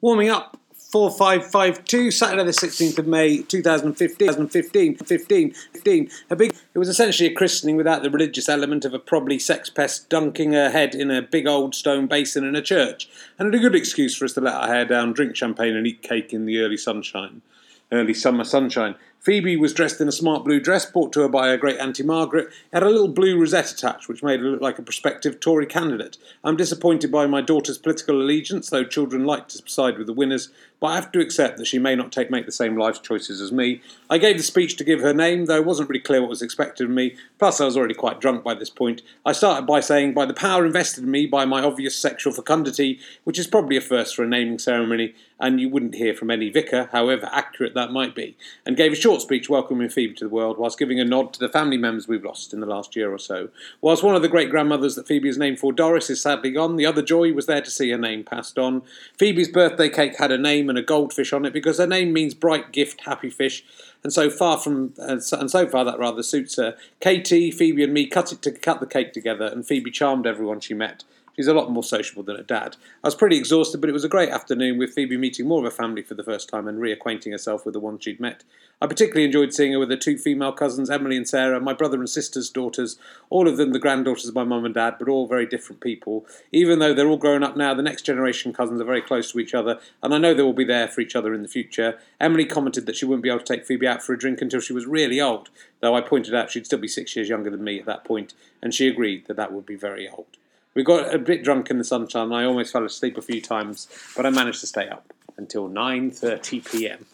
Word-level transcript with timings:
Warming 0.00 0.28
up 0.28 0.56
4552, 0.92 2.12
Saturday 2.12 2.44
the 2.44 2.52
16th 2.52 3.00
of 3.00 3.08
May 3.08 3.42
2015. 3.42 4.28
2015, 4.28 4.96
15, 4.96 5.50
15. 5.72 6.10
A 6.30 6.36
big, 6.36 6.54
it 6.72 6.78
was 6.78 6.88
essentially 6.88 7.28
a 7.28 7.34
christening 7.34 7.74
without 7.74 8.04
the 8.04 8.10
religious 8.10 8.48
element 8.48 8.84
of 8.84 8.94
a 8.94 9.00
probably 9.00 9.40
sex 9.40 9.68
pest 9.70 10.08
dunking 10.08 10.52
her 10.52 10.70
head 10.70 10.94
in 10.94 11.10
a 11.10 11.20
big 11.20 11.48
old 11.48 11.74
stone 11.74 12.06
basin 12.06 12.44
in 12.44 12.54
a 12.54 12.62
church, 12.62 13.08
and 13.40 13.52
a 13.52 13.58
good 13.58 13.74
excuse 13.74 14.16
for 14.16 14.24
us 14.24 14.34
to 14.34 14.40
let 14.40 14.54
our 14.54 14.68
hair 14.68 14.84
down, 14.84 15.12
drink 15.12 15.34
champagne, 15.34 15.74
and 15.74 15.84
eat 15.84 16.00
cake 16.00 16.32
in 16.32 16.46
the 16.46 16.60
early 16.60 16.76
sunshine. 16.76 17.42
Early 17.90 18.14
summer 18.14 18.44
sunshine. 18.44 18.94
Phoebe 19.20 19.56
was 19.56 19.74
dressed 19.74 20.00
in 20.00 20.08
a 20.08 20.12
smart 20.12 20.44
blue 20.44 20.60
dress 20.60 20.86
brought 20.86 21.12
to 21.12 21.20
her 21.20 21.28
by 21.28 21.48
her 21.48 21.56
great 21.56 21.78
Auntie 21.78 22.02
Margaret. 22.02 22.46
It 22.46 22.52
had 22.72 22.82
a 22.82 22.88
little 22.88 23.08
blue 23.08 23.38
rosette 23.38 23.70
attached, 23.72 24.08
which 24.08 24.22
made 24.22 24.40
her 24.40 24.46
look 24.46 24.60
like 24.60 24.78
a 24.78 24.82
prospective 24.82 25.40
Tory 25.40 25.66
candidate. 25.66 26.16
I'm 26.44 26.56
disappointed 26.56 27.10
by 27.10 27.26
my 27.26 27.40
daughter's 27.40 27.78
political 27.78 28.22
allegiance, 28.22 28.70
though 28.70 28.84
children 28.84 29.24
like 29.24 29.48
to 29.48 29.62
side 29.66 29.98
with 29.98 30.06
the 30.06 30.12
winners, 30.12 30.50
but 30.80 30.88
I 30.88 30.94
have 30.94 31.10
to 31.12 31.20
accept 31.20 31.58
that 31.58 31.66
she 31.66 31.78
may 31.78 31.96
not 31.96 32.12
take 32.12 32.30
make 32.30 32.46
the 32.46 32.52
same 32.52 32.76
life 32.76 33.02
choices 33.02 33.40
as 33.40 33.50
me. 33.50 33.80
I 34.08 34.18
gave 34.18 34.36
the 34.36 34.42
speech 34.44 34.76
to 34.76 34.84
give 34.84 35.00
her 35.00 35.12
name, 35.12 35.46
though 35.46 35.56
it 35.56 35.64
wasn't 35.64 35.88
really 35.88 36.00
clear 36.00 36.20
what 36.20 36.30
was 36.30 36.42
expected 36.42 36.84
of 36.84 36.90
me. 36.90 37.16
Plus, 37.38 37.60
I 37.60 37.64
was 37.64 37.76
already 37.76 37.94
quite 37.94 38.20
drunk 38.20 38.44
by 38.44 38.54
this 38.54 38.70
point. 38.70 39.02
I 39.26 39.32
started 39.32 39.66
by 39.66 39.80
saying, 39.80 40.14
by 40.14 40.26
the 40.26 40.34
power 40.34 40.64
invested 40.64 41.04
in 41.04 41.10
me 41.10 41.26
by 41.26 41.44
my 41.44 41.62
obvious 41.62 41.96
sexual 41.96 42.32
fecundity, 42.32 43.00
which 43.24 43.38
is 43.38 43.48
probably 43.48 43.76
a 43.76 43.80
first 43.80 44.14
for 44.14 44.22
a 44.22 44.28
naming 44.28 44.60
ceremony, 44.60 45.14
and 45.40 45.60
you 45.60 45.68
wouldn't 45.68 45.94
hear 45.94 46.14
from 46.14 46.30
any 46.30 46.50
vicar, 46.50 46.88
however 46.92 47.28
accurate 47.32 47.74
that 47.74 47.92
might 47.92 48.14
be, 48.14 48.36
and 48.64 48.76
gave 48.76 48.92
a 48.92 48.96
short 48.96 49.07
speech 49.16 49.48
welcoming 49.48 49.88
Phoebe 49.88 50.12
to 50.14 50.24
the 50.24 50.34
world, 50.34 50.58
whilst 50.58 50.78
giving 50.78 51.00
a 51.00 51.04
nod 51.04 51.32
to 51.32 51.40
the 51.40 51.48
family 51.48 51.78
members 51.78 52.06
we've 52.06 52.24
lost 52.24 52.52
in 52.52 52.60
the 52.60 52.66
last 52.66 52.94
year 52.94 53.10
or 53.10 53.18
so. 53.18 53.48
Whilst 53.80 54.02
one 54.02 54.14
of 54.14 54.20
the 54.20 54.28
great 54.28 54.50
grandmothers 54.50 54.94
that 54.96 55.06
Phoebe 55.06 55.30
is 55.30 55.38
named 55.38 55.58
for, 55.58 55.72
Doris, 55.72 56.10
is 56.10 56.20
sadly 56.20 56.50
gone, 56.50 56.76
the 56.76 56.84
other 56.84 57.00
Joy 57.00 57.32
was 57.32 57.46
there 57.46 57.62
to 57.62 57.70
see 57.70 57.90
her 57.90 57.98
name 57.98 58.24
passed 58.24 58.58
on. 58.58 58.82
Phoebe's 59.18 59.48
birthday 59.48 59.88
cake 59.88 60.18
had 60.18 60.30
a 60.30 60.36
name 60.36 60.68
and 60.68 60.76
a 60.76 60.82
goldfish 60.82 61.32
on 61.32 61.46
it 61.46 61.54
because 61.54 61.78
her 61.78 61.86
name 61.86 62.12
means 62.12 62.34
bright 62.34 62.70
gift, 62.70 63.00
happy 63.06 63.30
fish, 63.30 63.64
and 64.04 64.12
so 64.12 64.28
far 64.28 64.58
from 64.58 64.92
and 64.98 65.22
so 65.22 65.66
far 65.66 65.84
that 65.84 65.98
rather 65.98 66.22
suits 66.22 66.56
her. 66.56 66.76
Katie, 67.00 67.50
Phoebe, 67.50 67.82
and 67.82 67.94
me 67.94 68.06
cut 68.06 68.30
it 68.30 68.42
to 68.42 68.52
cut 68.52 68.80
the 68.80 68.86
cake 68.86 69.14
together, 69.14 69.46
and 69.46 69.66
Phoebe 69.66 69.90
charmed 69.90 70.26
everyone 70.26 70.60
she 70.60 70.74
met. 70.74 71.04
She's 71.38 71.46
a 71.46 71.54
lot 71.54 71.70
more 71.70 71.84
sociable 71.84 72.24
than 72.24 72.34
her 72.34 72.42
dad. 72.42 72.74
I 73.04 73.06
was 73.06 73.14
pretty 73.14 73.38
exhausted, 73.38 73.80
but 73.80 73.88
it 73.88 73.92
was 73.92 74.02
a 74.02 74.08
great 74.08 74.30
afternoon 74.30 74.76
with 74.76 74.92
Phoebe 74.92 75.16
meeting 75.16 75.46
more 75.46 75.64
of 75.64 75.64
her 75.66 75.70
family 75.70 76.02
for 76.02 76.14
the 76.14 76.24
first 76.24 76.48
time 76.48 76.66
and 76.66 76.80
reacquainting 76.80 77.30
herself 77.30 77.64
with 77.64 77.74
the 77.74 77.80
ones 77.80 78.02
she'd 78.02 78.18
met. 78.18 78.42
I 78.82 78.88
particularly 78.88 79.24
enjoyed 79.24 79.54
seeing 79.54 79.72
her 79.72 79.78
with 79.78 79.90
her 79.90 79.96
two 79.96 80.18
female 80.18 80.50
cousins, 80.50 80.90
Emily 80.90 81.16
and 81.16 81.28
Sarah, 81.28 81.60
my 81.60 81.74
brother 81.74 81.98
and 81.98 82.10
sister's 82.10 82.50
daughters, 82.50 82.98
all 83.30 83.46
of 83.46 83.56
them 83.56 83.70
the 83.70 83.78
granddaughters 83.78 84.26
of 84.26 84.34
my 84.34 84.42
mum 84.42 84.64
and 84.64 84.74
dad, 84.74 84.96
but 84.98 85.08
all 85.08 85.28
very 85.28 85.46
different 85.46 85.80
people. 85.80 86.26
Even 86.50 86.80
though 86.80 86.92
they're 86.92 87.06
all 87.06 87.16
grown 87.16 87.44
up 87.44 87.56
now, 87.56 87.72
the 87.72 87.82
next 87.82 88.02
generation 88.02 88.52
cousins 88.52 88.80
are 88.80 88.84
very 88.84 89.00
close 89.00 89.30
to 89.30 89.38
each 89.38 89.54
other, 89.54 89.78
and 90.02 90.12
I 90.12 90.18
know 90.18 90.34
they 90.34 90.42
will 90.42 90.52
be 90.52 90.64
there 90.64 90.88
for 90.88 91.02
each 91.02 91.14
other 91.14 91.32
in 91.34 91.42
the 91.42 91.48
future. 91.48 92.00
Emily 92.18 92.46
commented 92.46 92.84
that 92.86 92.96
she 92.96 93.04
wouldn't 93.04 93.22
be 93.22 93.28
able 93.28 93.38
to 93.38 93.44
take 93.44 93.64
Phoebe 93.64 93.86
out 93.86 94.02
for 94.02 94.12
a 94.12 94.18
drink 94.18 94.42
until 94.42 94.58
she 94.58 94.72
was 94.72 94.86
really 94.86 95.20
old, 95.20 95.50
though 95.78 95.94
I 95.94 96.00
pointed 96.00 96.34
out 96.34 96.50
she'd 96.50 96.66
still 96.66 96.80
be 96.80 96.88
six 96.88 97.14
years 97.14 97.28
younger 97.28 97.50
than 97.50 97.62
me 97.62 97.78
at 97.78 97.86
that 97.86 98.02
point, 98.02 98.34
and 98.60 98.74
she 98.74 98.88
agreed 98.88 99.28
that 99.28 99.36
that 99.36 99.52
would 99.52 99.66
be 99.66 99.76
very 99.76 100.08
old. 100.08 100.26
We 100.74 100.82
got 100.84 101.14
a 101.14 101.18
bit 101.18 101.42
drunk 101.42 101.70
in 101.70 101.78
the 101.78 101.84
sunshine. 101.84 102.26
And 102.26 102.34
I 102.34 102.44
almost 102.44 102.72
fell 102.72 102.84
asleep 102.84 103.16
a 103.18 103.22
few 103.22 103.40
times, 103.40 103.88
but 104.16 104.26
I 104.26 104.30
managed 104.30 104.60
to 104.60 104.66
stay 104.66 104.88
up 104.88 105.12
until 105.36 105.68
9:30 105.68 106.70
p.m. 106.70 107.06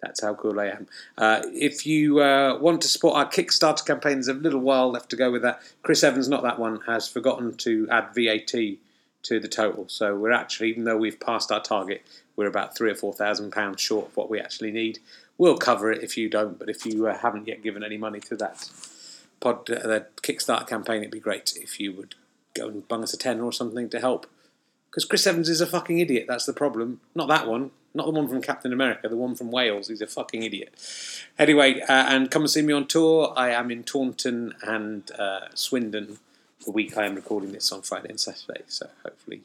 That's 0.00 0.22
how 0.22 0.34
cool 0.34 0.60
I 0.60 0.66
am. 0.66 0.86
Uh, 1.16 1.42
if 1.46 1.84
you 1.84 2.20
uh, 2.20 2.56
want 2.58 2.82
to 2.82 2.88
support 2.88 3.16
our 3.16 3.28
Kickstarter 3.28 3.84
campaign, 3.84 4.14
there's 4.14 4.28
a 4.28 4.34
little 4.34 4.60
while 4.60 4.90
left 4.90 5.10
to 5.10 5.16
go 5.16 5.30
with 5.32 5.42
that. 5.42 5.60
Chris 5.82 6.04
Evans, 6.04 6.28
not 6.28 6.42
that 6.44 6.58
one, 6.58 6.80
has 6.86 7.08
forgotten 7.08 7.56
to 7.58 7.88
add 7.90 8.14
VAT 8.14 8.78
to 9.22 9.40
the 9.40 9.48
total. 9.48 9.88
So 9.88 10.14
we're 10.14 10.32
actually, 10.32 10.70
even 10.70 10.84
though 10.84 10.96
we've 10.96 11.18
passed 11.18 11.50
our 11.50 11.60
target, 11.60 12.06
we're 12.36 12.46
about 12.46 12.76
three 12.76 12.90
or 12.90 12.94
four 12.94 13.12
thousand 13.12 13.50
pounds 13.50 13.80
short 13.80 14.08
of 14.08 14.16
what 14.16 14.30
we 14.30 14.38
actually 14.40 14.70
need. 14.70 15.00
We'll 15.36 15.58
cover 15.58 15.90
it 15.90 16.02
if 16.02 16.16
you 16.16 16.28
don't, 16.28 16.58
but 16.58 16.68
if 16.68 16.86
you 16.86 17.08
uh, 17.08 17.18
haven't 17.18 17.48
yet 17.48 17.62
given 17.62 17.82
any 17.82 17.96
money 17.96 18.20
to 18.20 18.36
that 18.36 18.70
pod, 19.40 19.68
uh, 19.70 19.86
the 19.86 20.06
Kickstarter 20.22 20.66
campaign, 20.66 20.98
it'd 20.98 21.10
be 21.10 21.20
great 21.20 21.54
if 21.56 21.80
you 21.80 21.92
would 21.92 22.14
go 22.54 22.68
and 22.68 22.86
bung 22.88 23.02
us 23.02 23.14
a 23.14 23.18
tenner 23.18 23.44
or 23.44 23.52
something 23.52 23.88
to 23.90 24.00
help. 24.00 24.26
Because 24.90 25.04
Chris 25.04 25.26
Evans 25.26 25.48
is 25.48 25.60
a 25.60 25.66
fucking 25.66 25.98
idiot. 25.98 26.26
That's 26.28 26.46
the 26.46 26.52
problem. 26.52 27.00
Not 27.14 27.28
that 27.28 27.46
one. 27.46 27.70
Not 27.94 28.06
the 28.06 28.12
one 28.12 28.28
from 28.28 28.40
Captain 28.42 28.72
America. 28.72 29.08
The 29.08 29.16
one 29.16 29.34
from 29.34 29.50
Wales. 29.50 29.88
He's 29.88 30.00
a 30.00 30.06
fucking 30.06 30.42
idiot. 30.42 30.74
Anyway, 31.38 31.80
uh, 31.82 32.06
and 32.08 32.30
come 32.30 32.42
and 32.42 32.50
see 32.50 32.62
me 32.62 32.72
on 32.72 32.86
tour. 32.86 33.32
I 33.36 33.50
am 33.50 33.70
in 33.70 33.84
Taunton 33.84 34.54
and 34.62 35.10
uh, 35.12 35.48
Swindon 35.54 36.18
the 36.64 36.72
week 36.72 36.96
I 36.98 37.06
am 37.06 37.14
recording 37.14 37.52
this 37.52 37.72
on 37.72 37.82
Friday 37.82 38.10
and 38.10 38.20
Saturday. 38.20 38.62
So 38.66 38.88
hopefully, 39.02 39.40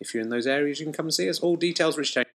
if 0.00 0.14
you're 0.14 0.22
in 0.22 0.30
those 0.30 0.46
areas, 0.46 0.80
you 0.80 0.86
can 0.86 0.92
come 0.92 1.06
and 1.06 1.14
see 1.14 1.28
us. 1.28 1.40
All 1.40 1.56
details, 1.56 1.98
Rich 1.98 2.14
James. 2.14 2.35